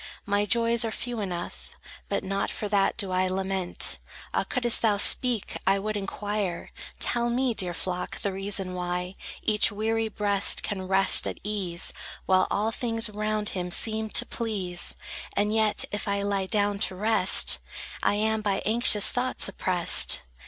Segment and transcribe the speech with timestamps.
[0.25, 1.75] My joys are few enough;
[2.09, 3.99] But not for that do I lament.
[4.33, 9.71] Ah, couldst thou speak, I would inquire: Tell me, dear flock, the reason why Each
[9.71, 11.93] weary breast can rest at ease,
[12.25, 14.95] While all things round him seem to please;
[15.37, 17.59] And yet, if I lie down to rest,
[18.01, 20.21] I am by anxious thoughts oppressed?